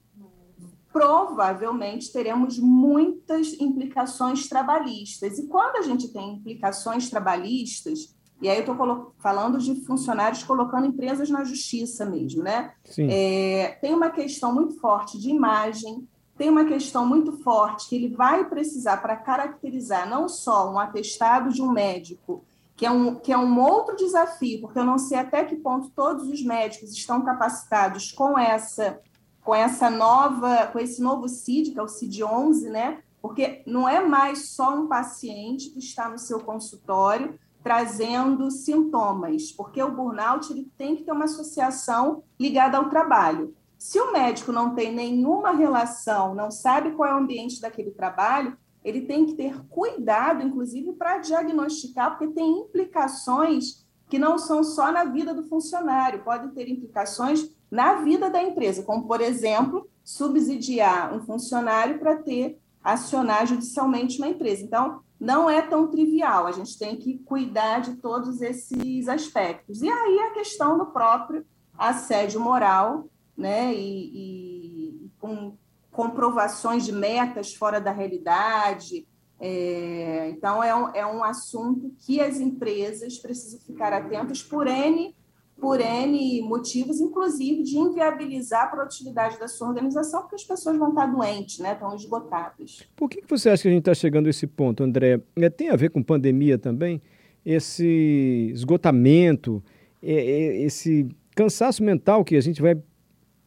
provavelmente, 0.91 2.11
teremos 2.11 2.57
muitas 2.57 3.53
implicações 3.53 4.49
trabalhistas. 4.49 5.37
E 5.37 5.47
quando 5.47 5.77
a 5.77 5.81
gente 5.81 6.11
tem 6.11 6.35
implicações 6.35 7.09
trabalhistas, 7.09 8.16
e 8.41 8.47
aí 8.47 8.57
eu 8.57 8.71
estou 8.71 9.13
falando 9.17 9.57
de 9.57 9.75
funcionários 9.85 10.43
colocando 10.43 10.85
empresas 10.85 11.29
na 11.29 11.43
justiça 11.43 12.05
mesmo, 12.05 12.43
né? 12.43 12.73
É, 13.09 13.77
tem 13.81 13.93
uma 13.93 14.11
questão 14.11 14.53
muito 14.53 14.79
forte 14.79 15.17
de 15.17 15.29
imagem, 15.29 16.07
tem 16.37 16.49
uma 16.49 16.65
questão 16.65 17.05
muito 17.05 17.31
forte 17.31 17.89
que 17.89 17.95
ele 17.95 18.15
vai 18.15 18.45
precisar 18.47 18.97
para 18.97 19.15
caracterizar 19.15 20.07
não 20.07 20.29
só 20.29 20.71
um 20.71 20.77
atestado 20.77 21.51
de 21.51 21.63
um 21.63 21.71
médico, 21.71 22.43
que 22.75 22.85
é 22.85 22.91
um, 22.91 23.15
que 23.15 23.33
é 23.33 23.37
um 23.37 23.59
outro 23.59 23.95
desafio, 23.95 24.61
porque 24.61 24.77
eu 24.77 24.85
não 24.85 24.99
sei 24.99 25.17
até 25.17 25.43
que 25.43 25.55
ponto 25.55 25.89
todos 25.89 26.27
os 26.29 26.43
médicos 26.43 26.91
estão 26.91 27.23
capacitados 27.23 28.11
com 28.11 28.37
essa 28.37 28.99
com 29.43 29.55
essa 29.55 29.89
nova, 29.89 30.67
com 30.67 30.77
esse 30.77 31.01
novo 31.01 31.29
CID, 31.29 31.71
que 31.71 31.79
é 31.79 31.81
o 31.81 31.85
CID-11, 31.85 32.69
né? 32.69 32.99
Porque 33.21 33.63
não 33.65 33.87
é 33.87 34.05
mais 34.05 34.49
só 34.49 34.75
um 34.75 34.87
paciente 34.87 35.69
que 35.69 35.79
está 35.79 36.09
no 36.09 36.19
seu 36.19 36.41
consultório, 36.41 37.39
trazendo 37.67 38.49
sintomas, 38.49 39.51
porque 39.51 39.83
o 39.83 39.91
burnout 39.91 40.49
ele 40.49 40.71
tem 40.77 40.95
que 40.95 41.03
ter 41.03 41.11
uma 41.11 41.25
associação 41.25 42.23
ligada 42.39 42.77
ao 42.77 42.89
trabalho. 42.89 43.53
Se 43.77 43.99
o 43.99 44.13
médico 44.13 44.53
não 44.53 44.73
tem 44.73 44.95
nenhuma 44.95 45.51
relação, 45.51 46.33
não 46.33 46.49
sabe 46.49 46.91
qual 46.91 47.09
é 47.09 47.13
o 47.13 47.17
ambiente 47.17 47.59
daquele 47.59 47.91
trabalho, 47.91 48.57
ele 48.85 49.01
tem 49.01 49.25
que 49.25 49.33
ter 49.33 49.61
cuidado, 49.67 50.41
inclusive, 50.41 50.93
para 50.93 51.17
diagnosticar, 51.17 52.11
porque 52.11 52.33
tem 52.33 52.59
implicações 52.59 53.85
que 54.07 54.17
não 54.17 54.37
são 54.37 54.63
só 54.63 54.89
na 54.89 55.03
vida 55.03 55.33
do 55.33 55.43
funcionário, 55.43 56.23
podem 56.23 56.51
ter 56.51 56.69
implicações 56.69 57.51
na 57.69 57.95
vida 57.95 58.29
da 58.29 58.41
empresa, 58.41 58.81
como, 58.81 59.05
por 59.05 59.19
exemplo, 59.19 59.89
subsidiar 60.05 61.13
um 61.13 61.19
funcionário 61.19 61.99
para 61.99 62.15
ter 62.15 62.57
acionar 62.81 63.45
judicialmente 63.45 64.19
uma 64.19 64.29
empresa. 64.29 64.63
Então, 64.63 65.01
não 65.19 65.49
é 65.49 65.61
tão 65.61 65.87
trivial, 65.87 66.45
a 66.45 66.51
gente 66.51 66.77
tem 66.77 66.95
que 66.95 67.17
cuidar 67.19 67.81
de 67.81 67.95
todos 67.95 68.41
esses 68.41 69.07
aspectos. 69.07 69.81
E 69.81 69.89
aí 69.89 70.19
a 70.19 70.31
questão 70.31 70.77
do 70.77 70.87
próprio 70.87 71.45
assédio 71.77 72.39
moral, 72.39 73.07
né, 73.35 73.73
e, 73.73 75.05
e 75.05 75.11
com 75.19 75.55
comprovações 75.91 76.85
de 76.85 76.91
metas 76.91 77.55
fora 77.55 77.81
da 77.81 77.91
realidade. 77.91 79.07
É, 79.39 80.29
então, 80.29 80.63
é 80.63 80.75
um, 80.75 80.89
é 80.89 81.05
um 81.05 81.23
assunto 81.23 81.91
que 81.99 82.19
as 82.19 82.39
empresas 82.39 83.17
precisam 83.17 83.59
ficar 83.59 83.93
atentas 83.93 84.43
por 84.43 84.67
N, 84.67 85.15
por 85.59 85.81
N 85.81 86.41
motivos, 86.43 87.01
inclusive 87.01 87.63
de 87.63 87.77
inviabilizar 87.77 88.65
a 88.65 88.67
produtividade 88.67 89.39
da 89.39 89.47
sua 89.47 89.67
organização, 89.69 90.21
porque 90.21 90.35
as 90.35 90.43
pessoas 90.43 90.77
vão 90.77 90.89
estar 90.89 91.07
doentes, 91.07 91.59
né, 91.59 91.73
estão 91.73 91.95
esgotadas. 91.95 92.87
Por 92.95 93.09
que, 93.09 93.21
que 93.21 93.29
você 93.29 93.49
acha 93.49 93.63
que 93.63 93.67
a 93.67 93.71
gente 93.71 93.81
está 93.81 93.93
chegando 93.93 94.27
a 94.27 94.29
esse 94.29 94.45
ponto, 94.45 94.83
André? 94.83 95.19
É, 95.35 95.49
tem 95.49 95.69
a 95.69 95.75
ver 95.75 95.89
com 95.89 96.03
pandemia 96.03 96.57
também? 96.57 97.01
Esse 97.45 98.51
esgotamento, 98.53 99.63
é, 100.01 100.13
é, 100.13 100.61
esse 100.61 101.07
cansaço 101.35 101.83
mental 101.83 102.23
que 102.23 102.35
a 102.35 102.41
gente 102.41 102.61
vai 102.61 102.77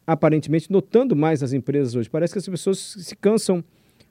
aparentemente 0.05 0.71
notando 0.71 1.15
mais 1.15 1.41
nas 1.41 1.53
empresas 1.53 1.95
hoje. 1.95 2.09
Parece 2.09 2.33
que 2.33 2.39
as 2.39 2.47
pessoas 2.47 2.79
se 2.79 3.15
cansam 3.15 3.63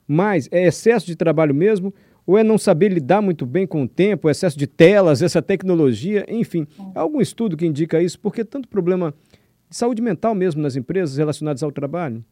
mais. 0.07 0.49
É 0.51 0.67
excesso 0.67 1.07
de 1.07 1.17
trabalho 1.17 1.55
mesmo? 1.55 1.93
Ou 2.31 2.39
é 2.39 2.45
não 2.45 2.57
saber 2.57 2.91
lidar 2.91 3.21
muito 3.21 3.45
bem 3.45 3.67
com 3.67 3.83
o 3.83 3.89
tempo, 3.89 4.31
excesso 4.31 4.57
de 4.57 4.65
telas, 4.65 5.21
essa 5.21 5.43
tecnologia, 5.43 6.25
enfim. 6.29 6.65
Há 6.95 7.01
algum 7.01 7.21
estudo 7.21 7.57
que 7.57 7.67
indica 7.67 8.01
isso? 8.01 8.21
Por 8.21 8.33
que 8.33 8.45
tanto 8.45 8.69
problema 8.69 9.13
de 9.69 9.77
saúde 9.77 10.01
mental 10.01 10.33
mesmo 10.33 10.63
nas 10.63 10.77
empresas 10.77 11.17
relacionados 11.17 11.61
ao 11.61 11.73
trabalho? 11.73 12.25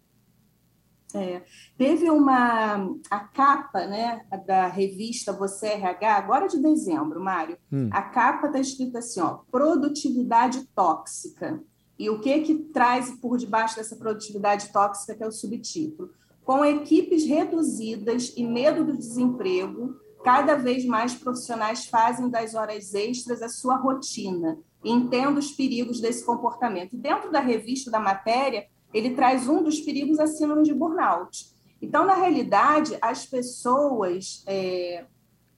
É, 1.13 1.43
teve 1.77 2.09
uma 2.11 2.95
a 3.11 3.19
capa 3.19 3.89
né, 3.89 4.21
da 4.47 4.69
revista 4.69 5.33
Você 5.33 5.67
RH, 5.67 6.15
agora 6.15 6.47
de 6.47 6.63
dezembro, 6.63 7.21
Mário. 7.21 7.59
Hum. 7.73 7.89
A 7.91 8.03
capa 8.03 8.47
está 8.47 8.61
escrita 8.61 9.01
assim: 9.01 9.21
ó, 9.21 9.41
produtividade 9.51 10.65
tóxica. 10.77 11.61
E 11.99 12.09
o 12.09 12.21
que 12.21 12.39
que 12.43 12.55
traz 12.55 13.11
por 13.21 13.37
debaixo 13.37 13.75
dessa 13.75 13.97
produtividade 13.97 14.73
tóxica, 14.73 15.17
que 15.17 15.25
é 15.25 15.27
o 15.27 15.33
subtítulo? 15.33 16.11
Com 16.49 16.65
equipes 16.65 17.27
reduzidas 17.27 18.33
e 18.35 18.43
medo 18.43 18.83
do 18.83 18.97
desemprego, 18.97 20.01
cada 20.25 20.55
vez 20.55 20.83
mais 20.87 21.15
profissionais 21.15 21.85
fazem 21.85 22.31
das 22.31 22.55
horas 22.55 22.95
extras 22.95 23.43
a 23.43 23.51
sua 23.51 23.77
rotina. 23.77 24.59
Entendo 24.83 25.37
os 25.37 25.51
perigos 25.51 26.01
desse 26.01 26.25
comportamento. 26.25 26.97
Dentro 26.97 27.31
da 27.31 27.39
revista, 27.39 27.91
da 27.91 28.01
matéria, 28.01 28.67
ele 28.95 29.11
traz 29.11 29.47
um 29.47 29.63
dos 29.63 29.79
perigos 29.81 30.19
a 30.19 30.27
síndrome 30.27 30.63
de 30.63 30.73
burnout. 30.73 31.55
Então, 31.83 32.07
na 32.07 32.15
realidade, 32.15 32.97
as 33.03 33.27
pessoas 33.27 34.43
é, 34.47 35.05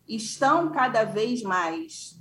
estão 0.08 0.72
cada 0.72 1.04
vez 1.04 1.40
mais 1.44 2.20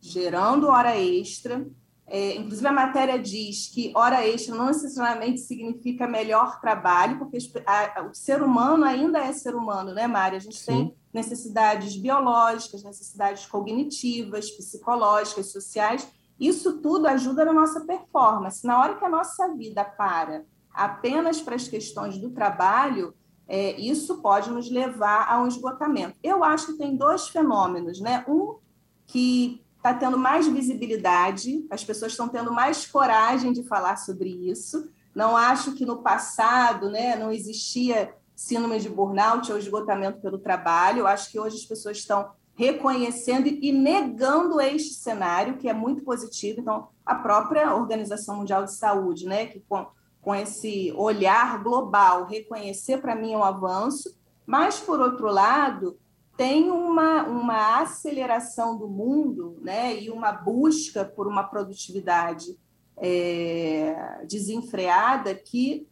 gerando 0.00 0.68
hora 0.68 0.96
extra, 0.96 1.66
é, 2.06 2.36
inclusive, 2.36 2.66
a 2.68 2.72
matéria 2.72 3.18
diz 3.18 3.70
que 3.72 3.90
hora 3.94 4.26
extra 4.26 4.54
não 4.54 4.66
necessariamente 4.66 5.40
significa 5.40 6.06
melhor 6.06 6.60
trabalho, 6.60 7.18
porque 7.18 7.38
a, 7.66 8.00
a, 8.00 8.02
o 8.04 8.14
ser 8.14 8.42
humano 8.42 8.84
ainda 8.84 9.18
é 9.18 9.32
ser 9.32 9.54
humano, 9.54 9.94
né, 9.94 10.06
Mari? 10.06 10.36
A 10.36 10.40
gente 10.40 10.58
Sim. 10.58 10.66
tem 10.66 10.94
necessidades 11.12 11.96
biológicas, 11.96 12.82
necessidades 12.82 13.46
cognitivas, 13.46 14.50
psicológicas, 14.50 15.50
sociais. 15.50 16.06
Isso 16.38 16.80
tudo 16.80 17.06
ajuda 17.06 17.44
na 17.44 17.52
nossa 17.52 17.80
performance. 17.86 18.66
Na 18.66 18.80
hora 18.80 18.96
que 18.96 19.04
a 19.04 19.08
nossa 19.08 19.54
vida 19.54 19.84
para 19.84 20.44
apenas 20.74 21.40
para 21.40 21.54
as 21.54 21.68
questões 21.68 22.18
do 22.18 22.30
trabalho, 22.30 23.14
é, 23.46 23.80
isso 23.80 24.20
pode 24.20 24.50
nos 24.50 24.70
levar 24.70 25.26
a 25.30 25.40
um 25.40 25.46
esgotamento. 25.46 26.16
Eu 26.22 26.42
acho 26.42 26.66
que 26.66 26.78
tem 26.78 26.96
dois 26.96 27.28
fenômenos, 27.28 28.00
né? 28.00 28.24
Um 28.28 28.58
que 29.06 29.63
está 29.84 29.92
tendo 29.92 30.16
mais 30.16 30.48
visibilidade, 30.48 31.66
as 31.70 31.84
pessoas 31.84 32.12
estão 32.12 32.26
tendo 32.26 32.50
mais 32.50 32.86
coragem 32.86 33.52
de 33.52 33.62
falar 33.64 33.96
sobre 33.96 34.30
isso. 34.30 34.88
Não 35.14 35.36
acho 35.36 35.74
que 35.74 35.84
no 35.84 35.98
passado 35.98 36.88
né, 36.88 37.16
não 37.16 37.30
existia 37.30 38.14
síndrome 38.34 38.80
de 38.80 38.88
burnout 38.88 39.52
ou 39.52 39.58
esgotamento 39.58 40.22
pelo 40.22 40.38
trabalho. 40.38 41.00
Eu 41.00 41.06
acho 41.06 41.30
que 41.30 41.38
hoje 41.38 41.56
as 41.56 41.66
pessoas 41.66 41.98
estão 41.98 42.30
reconhecendo 42.54 43.46
e 43.46 43.70
negando 43.72 44.58
este 44.58 44.94
cenário, 44.94 45.58
que 45.58 45.68
é 45.68 45.74
muito 45.74 46.02
positivo. 46.02 46.62
Então, 46.62 46.88
a 47.04 47.16
própria 47.16 47.74
Organização 47.74 48.36
Mundial 48.36 48.64
de 48.64 48.74
Saúde, 48.74 49.26
né, 49.26 49.44
que 49.46 49.60
com, 49.68 49.86
com 50.22 50.34
esse 50.34 50.94
olhar 50.96 51.62
global, 51.62 52.24
reconhecer 52.24 53.02
para 53.02 53.14
mim 53.14 53.34
é 53.34 53.36
um 53.36 53.44
avanço, 53.44 54.16
mas, 54.46 54.80
por 54.80 54.98
outro 54.98 55.26
lado, 55.26 55.98
tem 56.36 56.70
uma, 56.70 57.22
uma 57.24 57.80
aceleração 57.80 58.76
do 58.76 58.88
mundo 58.88 59.58
né, 59.60 60.00
e 60.00 60.10
uma 60.10 60.32
busca 60.32 61.04
por 61.04 61.26
uma 61.26 61.44
produtividade 61.44 62.58
é, 62.96 64.24
desenfreada 64.26 65.34
que 65.34 65.86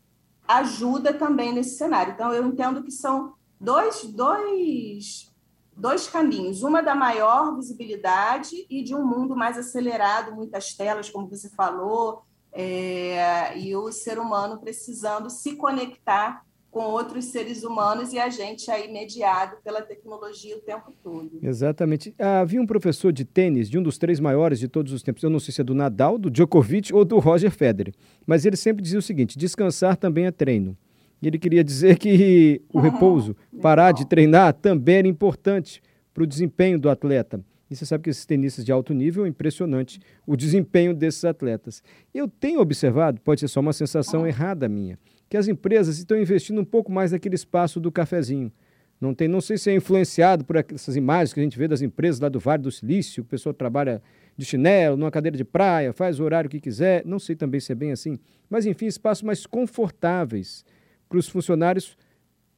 ajuda 0.47 1.15
também 1.15 1.53
nesse 1.53 1.77
cenário. 1.77 2.13
Então, 2.13 2.33
eu 2.33 2.47
entendo 2.47 2.83
que 2.83 2.91
são 2.91 3.35
dois, 3.61 4.05
dois, 4.05 5.33
dois 5.77 6.09
caminhos: 6.09 6.63
uma 6.63 6.83
da 6.83 6.95
maior 6.95 7.55
visibilidade 7.57 8.67
e 8.69 8.83
de 8.83 8.95
um 8.95 9.07
mundo 9.07 9.37
mais 9.37 9.57
acelerado, 9.57 10.35
muitas 10.35 10.75
telas, 10.75 11.09
como 11.09 11.29
você 11.29 11.49
falou, 11.51 12.23
é, 12.53 13.59
e 13.59 13.75
o 13.77 13.91
ser 13.93 14.19
humano 14.19 14.61
precisando 14.61 15.31
se 15.31 15.57
conectar 15.57 16.45
com 16.73 16.85
outros 16.85 17.27
seres 17.27 17.63
humanos 17.63 18.15
e 18.15 18.19
a 18.19 18.31
gente 18.31 18.71
aí 18.71 18.91
mediado 18.91 19.59
pela 19.63 19.83
tecnologia 19.83 20.57
o 20.57 20.61
tempo 20.61 20.91
todo. 21.05 21.39
Exatamente. 21.43 22.15
Havia 22.19 22.63
um 22.63 22.67
professor 22.67 23.13
de 23.13 23.27
tênis, 23.27 23.69
de 23.69 23.79
um 23.79 23.83
dos 23.83 23.99
três 23.99 24.19
maiores 24.19 24.59
de 24.59 24.67
todos 24.67 24.91
os 24.91 25.03
tempos, 25.03 25.23
eu 25.23 25.29
não 25.29 25.39
sei 25.39 25.53
se 25.53 25.61
é 25.61 25.65
do 25.65 25.75
Nadal, 25.75 26.17
do 26.17 26.31
Djokovic 26.31 26.93
ou 26.95 27.05
do 27.05 27.19
Roger 27.19 27.51
Federer, 27.51 27.95
mas 28.27 28.47
ele 28.47 28.57
sempre 28.57 28.83
dizia 28.83 28.99
o 28.99 29.03
seguinte: 29.03 29.39
descansar 29.39 29.99
também 29.99 30.25
é 30.25 30.31
treino. 30.31 30.75
E 31.21 31.27
ele 31.29 31.39
queria 31.39 31.63
dizer 31.63 31.99
que 31.99 32.63
o 32.73 32.81
repouso, 32.81 33.37
parar 33.61 33.93
de 33.93 34.07
treinar, 34.07 34.55
também 34.55 34.97
era 34.97 35.09
importante 35.09 35.83
para 36.15 36.25
o 36.25 36.27
desempenho 36.27 36.79
do 36.79 36.89
atleta. 36.89 37.45
E 37.73 37.77
você 37.77 37.87
sabe 37.87 38.05
que 38.05 38.11
esses 38.11 38.27
tenistas 38.27 38.67
de 38.67 38.71
alto 38.71 38.93
nível 38.93 39.25
é 39.25 39.29
impressionante 39.29 39.99
o 40.27 40.37
desempenho 40.37 40.93
desses 40.95 41.25
atletas. 41.25 41.83
Eu 42.13 42.29
tenho 42.29 42.61
observado, 42.61 43.19
pode 43.23 43.41
ser 43.41 43.49
só 43.49 43.61
uma 43.61 43.73
sensação 43.73 44.27
errada 44.27 44.69
minha, 44.69 44.99
que 45.27 45.39
as 45.39 45.49
empresas 45.49 45.97
estão 45.97 46.21
investindo 46.21 46.61
um 46.61 46.65
pouco 46.67 46.93
mais 46.93 47.13
naquele 47.13 47.35
espaço 47.35 47.81
do 47.81 47.91
cafezinho. 47.91 48.53
Não, 49.01 49.15
tem, 49.15 49.27
não 49.27 49.41
sei 49.41 49.57
se 49.57 49.71
é 49.71 49.75
influenciado 49.75 50.45
por 50.45 50.57
essas 50.57 50.97
imagens 50.97 51.33
que 51.33 51.41
a 51.41 51.43
gente 51.43 51.59
vê 51.59 51.67
das 51.67 51.81
empresas 51.81 52.21
lá 52.21 52.29
do 52.29 52.39
Vale 52.39 52.63
do 52.63 52.71
Silício, 52.71 53.23
o 53.23 53.27
pessoal 53.27 53.55
trabalha 53.55 54.03
de 54.37 54.45
chinelo, 54.45 54.97
numa 54.97 55.11
cadeira 55.11 55.37
de 55.37 55.45
praia, 55.45 55.95
faz 55.95 56.21
o 56.21 56.25
horário 56.25 56.51
que 56.51 56.61
quiser. 56.61 57.03
Não 57.07 57.19
sei 57.19 57.35
também 57.35 57.59
se 57.59 57.73
é 57.73 57.75
bem 57.75 57.91
assim. 57.91 58.19
Mas, 58.51 58.67
enfim, 58.67 58.85
espaços 58.85 59.23
mais 59.23 59.47
confortáveis 59.47 60.63
para 61.09 61.19
os 61.19 61.27
funcionários 61.27 61.97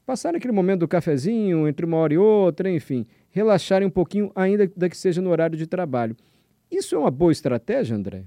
passarem 0.05 0.39
aquele 0.39 0.53
momento 0.53 0.81
do 0.81 0.89
cafezinho, 0.89 1.67
entre 1.67 1.87
uma 1.87 1.97
hora 1.97 2.15
e 2.15 2.19
outra, 2.19 2.69
enfim, 2.69 3.07
relaxarem 3.35 3.89
um 3.89 3.91
pouquinho, 3.91 4.31
ainda 4.33 4.89
que 4.89 4.97
seja 4.97 5.21
no 5.21 5.29
horário 5.29 5.59
de 5.59 5.67
trabalho. 5.67 6.17
Isso 6.71 6.95
é 6.95 6.99
uma 6.99 7.11
boa 7.11 7.33
estratégia, 7.33 7.97
André? 7.97 8.27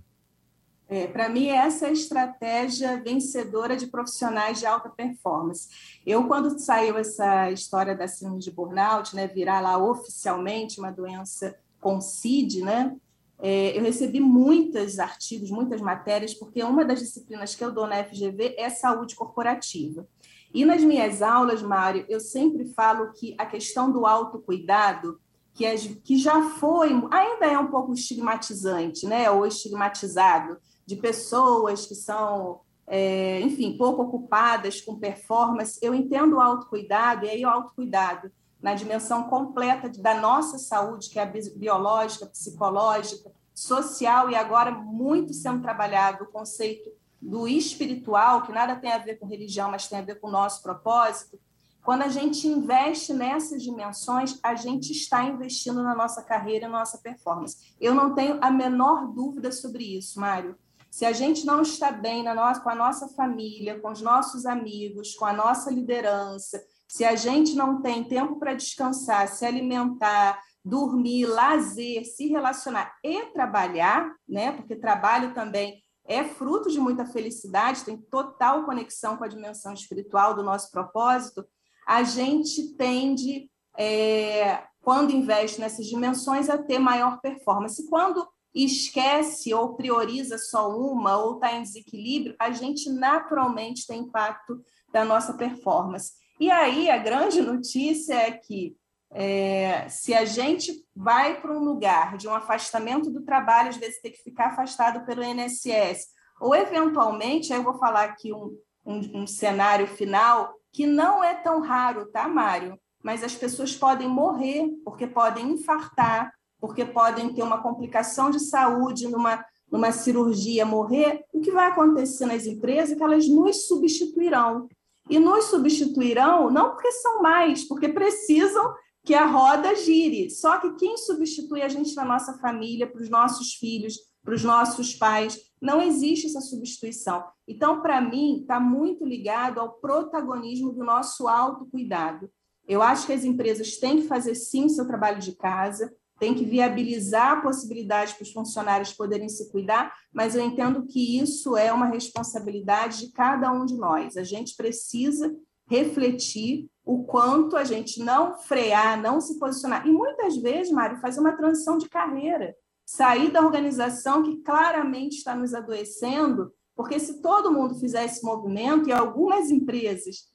É, 0.89 1.07
Para 1.07 1.29
mim, 1.29 1.47
essa 1.47 1.85
é 1.85 1.89
a 1.89 1.93
estratégia 1.93 3.01
vencedora 3.01 3.77
de 3.77 3.87
profissionais 3.87 4.59
de 4.59 4.65
alta 4.65 4.89
performance. 4.89 5.69
Eu, 6.05 6.27
quando 6.27 6.59
saiu 6.59 6.97
essa 6.97 7.49
história 7.49 7.95
da 7.95 8.05
síndrome 8.05 8.41
de 8.41 8.51
burnout, 8.51 9.15
né, 9.15 9.27
virar 9.27 9.61
lá 9.61 9.77
oficialmente 9.77 10.77
uma 10.77 10.91
doença 10.91 11.57
com 11.79 12.01
CID, 12.01 12.61
né, 12.61 12.93
é, 13.39 13.77
eu 13.77 13.83
recebi 13.83 14.19
muitos 14.19 14.99
artigos, 14.99 15.49
muitas 15.49 15.79
matérias, 15.79 16.33
porque 16.33 16.61
uma 16.63 16.83
das 16.83 16.99
disciplinas 16.99 17.55
que 17.55 17.63
eu 17.63 17.71
dou 17.71 17.87
na 17.87 18.03
FGV 18.03 18.55
é 18.57 18.69
saúde 18.69 19.15
corporativa. 19.15 20.05
E 20.53 20.65
nas 20.65 20.83
minhas 20.83 21.21
aulas, 21.21 21.61
Mário, 21.61 22.05
eu 22.09 22.19
sempre 22.19 22.65
falo 22.65 23.11
que 23.13 23.35
a 23.37 23.45
questão 23.45 23.91
do 23.91 24.05
autocuidado, 24.05 25.19
que, 25.53 25.65
é, 25.65 25.75
que 25.75 26.17
já 26.17 26.49
foi, 26.51 26.89
ainda 27.11 27.45
é 27.45 27.57
um 27.57 27.67
pouco 27.67 27.93
estigmatizante, 27.93 29.05
né, 29.05 29.29
ou 29.29 29.45
estigmatizado, 29.45 30.57
de 30.85 30.95
pessoas 30.95 31.85
que 31.85 31.95
são, 31.95 32.61
é, 32.85 33.41
enfim, 33.41 33.77
pouco 33.77 34.03
ocupadas 34.03 34.79
com 34.79 34.97
performance. 34.97 35.79
Eu 35.81 35.93
entendo 35.93 36.37
o 36.37 36.41
autocuidado, 36.41 37.25
e 37.25 37.29
aí 37.29 37.45
o 37.45 37.49
autocuidado 37.49 38.31
na 38.61 38.73
dimensão 38.73 39.23
completa 39.23 39.89
da 39.89 40.15
nossa 40.19 40.57
saúde, 40.57 41.09
que 41.09 41.19
é 41.19 41.23
a 41.23 41.31
biológica, 41.55 42.25
psicológica, 42.25 43.31
social, 43.53 44.29
e 44.29 44.35
agora 44.35 44.71
muito 44.71 45.33
sendo 45.33 45.61
trabalhado 45.61 46.23
o 46.23 46.27
conceito 46.27 46.89
do 47.21 47.47
espiritual, 47.47 48.43
que 48.43 48.51
nada 48.51 48.75
tem 48.75 48.91
a 48.91 48.97
ver 48.97 49.19
com 49.19 49.25
religião, 49.25 49.71
mas 49.71 49.87
tem 49.87 49.99
a 49.99 50.03
ver 50.03 50.19
com 50.19 50.27
o 50.27 50.31
nosso 50.31 50.61
propósito. 50.61 51.39
Quando 51.83 52.01
a 52.01 52.09
gente 52.09 52.47
investe 52.47 53.13
nessas 53.13 53.63
dimensões, 53.63 54.37
a 54.43 54.55
gente 54.55 54.91
está 54.91 55.23
investindo 55.23 55.81
na 55.81 55.95
nossa 55.95 56.21
carreira 56.21 56.67
na 56.67 56.79
nossa 56.79 56.97
performance. 56.97 57.73
Eu 57.79 57.95
não 57.95 58.13
tenho 58.13 58.37
a 58.41 58.51
menor 58.51 59.07
dúvida 59.07 59.51
sobre 59.51 59.97
isso, 59.97 60.19
Mário. 60.19 60.57
Se 60.91 61.05
a 61.05 61.13
gente 61.13 61.45
não 61.45 61.61
está 61.61 61.91
bem 61.91 62.23
nossa, 62.23 62.59
com 62.59 62.69
a 62.69 62.75
nossa 62.75 63.07
família, 63.09 63.79
com 63.79 63.89
os 63.89 64.01
nossos 64.01 64.45
amigos, 64.45 65.15
com 65.15 65.25
a 65.25 65.33
nossa 65.33 65.71
liderança, 65.71 66.61
se 66.87 67.05
a 67.05 67.15
gente 67.15 67.55
não 67.55 67.81
tem 67.81 68.03
tempo 68.03 68.37
para 68.37 68.53
descansar, 68.53 69.27
se 69.27 69.45
alimentar, 69.45 70.41
dormir, 70.63 71.25
lazer, 71.25 72.05
se 72.05 72.27
relacionar 72.27 72.93
e 73.03 73.27
trabalhar, 73.27 74.11
né? 74.27 74.51
Porque 74.51 74.75
trabalho 74.75 75.33
também 75.33 75.81
é 76.07 76.23
fruto 76.23 76.69
de 76.69 76.79
muita 76.79 77.05
felicidade, 77.05 77.83
tem 77.83 77.97
total 77.97 78.63
conexão 78.63 79.17
com 79.17 79.23
a 79.23 79.27
dimensão 79.27 79.73
espiritual 79.73 80.33
do 80.33 80.41
nosso 80.41 80.71
propósito, 80.71 81.45
a 81.87 82.03
gente 82.03 82.75
tende, 82.75 83.49
é, 83.77 84.63
quando 84.81 85.11
investe 85.11 85.59
nessas 85.59 85.85
dimensões, 85.85 86.49
a 86.49 86.57
ter 86.57 86.79
maior 86.79 87.19
performance. 87.21 87.87
Quando 87.89 88.27
esquece 88.53 89.53
ou 89.53 89.75
prioriza 89.75 90.37
só 90.37 90.69
uma 90.69 91.17
ou 91.17 91.35
está 91.35 91.53
em 91.53 91.61
desequilíbrio, 91.61 92.35
a 92.39 92.51
gente 92.51 92.89
naturalmente 92.89 93.85
tem 93.85 94.01
impacto 94.01 94.61
da 94.91 95.05
nossa 95.05 95.33
performance. 95.33 96.13
E 96.39 96.49
aí 96.49 96.89
a 96.89 96.97
grande 96.97 97.41
notícia 97.41 98.13
é 98.13 98.31
que 98.31 98.75
é, 99.19 99.89
se 99.89 100.13
a 100.13 100.25
gente 100.25 100.71
vai 100.95 101.41
para 101.41 101.51
um 101.51 101.63
lugar 101.63 102.17
de 102.17 102.27
um 102.27 102.35
afastamento 102.35 103.09
do 103.09 103.23
trabalho, 103.23 103.69
às 103.69 103.75
vezes 103.75 103.99
ter 103.99 104.11
que 104.11 104.21
ficar 104.21 104.49
afastado 104.49 105.03
pelo 105.07 105.23
INSS, 105.23 106.09
ou 106.39 106.53
eventualmente, 106.53 107.51
aí 107.51 107.57
eu 107.57 107.63
vou 107.63 107.79
falar 107.79 108.03
aqui 108.03 108.31
um, 108.31 108.55
um, 108.85 109.23
um 109.23 109.27
cenário 109.27 109.87
final 109.87 110.53
que 110.71 110.85
não 110.85 111.23
é 111.23 111.33
tão 111.33 111.61
raro, 111.61 112.05
tá, 112.11 112.27
Mário? 112.27 112.79
Mas 113.03 113.23
as 113.23 113.33
pessoas 113.33 113.75
podem 113.75 114.07
morrer 114.07 114.69
porque 114.85 115.07
podem 115.07 115.49
infartar, 115.49 116.31
porque 116.59 116.85
podem 116.85 117.33
ter 117.33 117.41
uma 117.41 117.63
complicação 117.63 118.29
de 118.29 118.39
saúde 118.39 119.07
numa, 119.07 119.43
numa 119.71 119.91
cirurgia, 119.91 120.63
morrer. 120.63 121.23
O 121.33 121.41
que 121.41 121.49
vai 121.49 121.65
acontecer 121.71 122.27
nas 122.27 122.45
empresas 122.45 122.91
é 122.91 122.95
que 122.95 123.03
elas 123.03 123.27
nos 123.27 123.67
substituirão. 123.67 124.67
E 125.09 125.17
nos 125.17 125.45
substituirão 125.45 126.51
não 126.51 126.69
porque 126.69 126.91
são 126.91 127.19
mais, 127.19 127.67
porque 127.67 127.89
precisam 127.89 128.75
que 129.07 129.15
a 129.15 129.25
roda 129.25 129.73
gire. 129.73 130.29
Só 130.29 130.59
que 130.59 130.75
quem 130.75 130.97
substitui 130.97 131.61
a 131.61 131.69
gente 131.69 131.95
na 131.95 132.03
nossa 132.03 132.37
família, 132.39 132.85
para 132.85 133.01
os 133.01 133.09
nossos 133.09 133.53
filhos, 133.53 133.95
para 134.21 134.35
os 134.35 134.43
nossos 134.43 134.93
pais, 134.95 135.39
não 135.61 135.81
existe 135.81 136.27
essa 136.27 136.41
substituição. 136.41 137.23
Então, 137.47 137.81
para 137.81 138.01
mim, 138.01 138.41
está 138.41 138.59
muito 138.59 139.05
ligado 139.05 139.61
ao 139.61 139.75
protagonismo 139.79 140.73
do 140.73 140.83
nosso 140.83 141.25
autocuidado. 141.29 142.29
Eu 142.67 142.83
acho 142.83 143.07
que 143.07 143.13
as 143.13 143.23
empresas 143.23 143.77
têm 143.77 144.01
que 144.01 144.07
fazer 144.09 144.35
sim 144.35 144.67
seu 144.67 144.85
trabalho 144.85 145.19
de 145.19 145.37
casa, 145.37 145.89
têm 146.19 146.33
que 146.33 146.43
viabilizar 146.43 147.37
a 147.37 147.41
possibilidade 147.41 148.13
para 148.13 148.23
os 148.23 148.33
funcionários 148.33 148.91
poderem 148.91 149.29
se 149.29 149.49
cuidar, 149.49 149.93
mas 150.11 150.35
eu 150.35 150.43
entendo 150.43 150.85
que 150.85 151.17
isso 151.17 151.55
é 151.55 151.71
uma 151.71 151.85
responsabilidade 151.85 153.05
de 153.05 153.13
cada 153.13 153.53
um 153.53 153.65
de 153.65 153.77
nós. 153.77 154.17
A 154.17 154.23
gente 154.23 154.53
precisa 154.57 155.33
refletir 155.69 156.69
o 156.87 157.03
quanto 157.03 157.57
a 157.57 157.65
gente 157.65 158.01
não 158.01 158.39
frear, 158.39 158.99
não 158.99 159.19
se 159.19 159.37
posicionar. 159.37 159.85
E 159.85 159.91
muitas 159.91 160.37
vezes, 160.37 160.71
Mário, 160.71 161.01
fazer 161.01 161.19
uma 161.19 161.35
transição 161.35 161.77
de 161.77 161.89
carreira, 161.89 162.55
sair 162.85 163.29
da 163.29 163.41
organização 163.41 164.23
que 164.23 164.37
claramente 164.37 165.17
está 165.17 165.35
nos 165.35 165.53
adoecendo, 165.53 166.49
porque 166.73 166.97
se 166.97 167.21
todo 167.21 167.51
mundo 167.51 167.75
fizer 167.75 168.05
esse 168.05 168.23
movimento, 168.23 168.87
e 168.87 168.93
algumas 168.93 169.51
empresas 169.51 170.31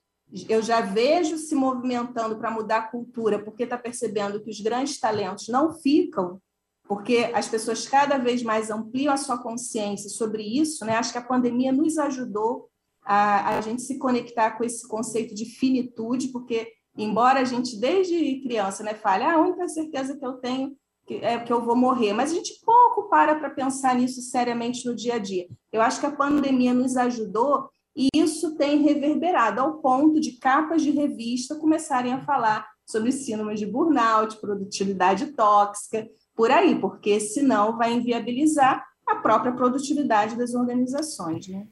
eu 0.49 0.63
já 0.63 0.81
vejo 0.81 1.37
se 1.39 1.55
movimentando 1.55 2.37
para 2.37 2.51
mudar 2.51 2.77
a 2.79 2.89
cultura, 2.89 3.43
porque 3.43 3.65
está 3.65 3.79
percebendo 3.79 4.43
que 4.43 4.51
os 4.51 4.61
grandes 4.61 5.01
talentos 5.01 5.49
não 5.49 5.73
ficam, 5.73 6.39
porque 6.85 7.31
as 7.35 7.49
pessoas 7.49 7.87
cada 7.87 8.19
vez 8.19 8.43
mais 8.43 8.71
ampliam 8.71 9.13
a 9.13 9.19
sua 9.19 9.39
consciência 9.39 10.11
sobre 10.11 10.43
isso, 10.43 10.85
né? 10.85 10.97
Acho 10.97 11.13
que 11.13 11.19
a 11.19 11.25
pandemia 11.25 11.73
nos 11.73 11.97
ajudou 11.97 12.69
a, 13.05 13.57
a 13.57 13.61
gente 13.61 13.83
se 13.83 13.99
conectar 13.99 14.53
com 14.53 14.65
esse 14.65 14.87
conceito 14.87 15.35
de 15.35 15.45
finitude, 15.45 16.29
porque 16.29 16.73
embora 16.97 17.41
a 17.41 17.45
gente 17.45 17.79
desde 17.79 18.41
criança 18.43 18.83
né, 18.83 18.95
fale, 18.95 19.25
ah, 19.25 19.35
a 19.35 19.41
única 19.41 19.67
certeza 19.69 20.17
que 20.17 20.25
eu 20.25 20.35
tenho 20.35 20.77
é 21.09 21.39
que 21.39 21.53
eu 21.53 21.65
vou 21.65 21.75
morrer, 21.75 22.13
mas 22.13 22.31
a 22.31 22.35
gente 22.35 22.61
pouco 22.65 23.09
para 23.09 23.35
para 23.35 23.51
pensar 23.51 23.95
nisso 23.97 24.23
seriamente 24.23 24.87
no 24.87 24.95
dia 24.95 25.15
a 25.15 25.19
dia. 25.19 25.49
Eu 25.73 25.83
acho 25.83 26.01
que 26.01 26.07
a 26.07 26.13
pandemia 26.13 26.73
nos 26.73 26.97
ajudou 26.97 27.69
e 27.95 28.09
isso 28.15 28.57
tem 28.57 28.83
reverberado 28.83 29.61
ao 29.61 29.75
ponto 29.79 30.21
de 30.21 30.39
capas 30.39 30.81
de 30.81 30.91
revista 30.91 31.57
começarem 31.57 32.13
a 32.13 32.25
falar 32.25 32.67
sobre 32.87 33.13
síndrome 33.13 33.55
de 33.55 33.67
burnout, 33.67 34.41
produtividade 34.41 35.27
tóxica, 35.33 36.09
por 36.35 36.51
aí, 36.51 36.79
porque 36.79 37.21
senão 37.21 37.77
vai 37.77 37.93
inviabilizar 37.93 38.85
a 39.07 39.17
própria 39.17 39.53
produtividade 39.53 40.37
das 40.37 40.55
organizações, 40.55 41.47
né? 41.49 41.67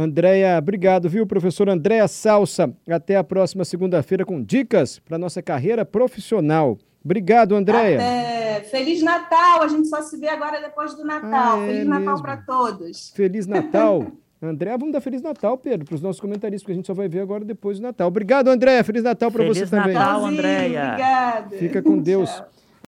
Andréia, 0.00 0.56
obrigado, 0.56 1.08
viu, 1.08 1.26
professor 1.26 1.68
Andréia 1.68 2.06
Salsa. 2.06 2.72
Até 2.88 3.16
a 3.16 3.24
próxima 3.24 3.64
segunda-feira 3.64 4.24
com 4.24 4.40
dicas 4.40 5.00
para 5.00 5.18
nossa 5.18 5.42
carreira 5.42 5.84
profissional. 5.84 6.78
Obrigado, 7.04 7.56
Andréia. 7.56 7.96
Até. 7.96 8.60
Feliz 8.70 9.02
Natal! 9.02 9.62
A 9.62 9.66
gente 9.66 9.88
só 9.88 10.00
se 10.02 10.16
vê 10.16 10.28
agora 10.28 10.60
depois 10.60 10.94
do 10.94 11.04
Natal. 11.04 11.58
Ah, 11.58 11.64
é 11.64 11.66
Feliz 11.66 11.86
Natal 11.88 12.22
para 12.22 12.36
todos. 12.36 13.10
Feliz 13.10 13.46
Natal. 13.48 14.06
André, 14.40 14.70
vamos 14.78 14.92
dar 14.92 15.00
Feliz 15.00 15.20
Natal, 15.20 15.58
Pedro, 15.58 15.84
para 15.84 15.96
os 15.96 16.00
nossos 16.00 16.20
comentaristas, 16.20 16.62
porque 16.62 16.72
a 16.72 16.74
gente 16.76 16.86
só 16.86 16.94
vai 16.94 17.08
ver 17.08 17.18
agora 17.18 17.44
depois 17.44 17.80
do 17.80 17.82
Natal. 17.82 18.06
Obrigado, 18.06 18.46
André. 18.46 18.80
Feliz 18.84 19.02
Natal 19.02 19.32
para 19.32 19.44
você 19.44 19.66
também. 19.66 19.86
Feliz 19.86 19.98
Natal, 19.98 20.24
Andréia. 20.26 20.84
Obrigada. 20.84 21.56
Fica 21.56 21.82
com 21.82 21.98
Deus. 21.98 22.30
Tchau. 22.30 22.46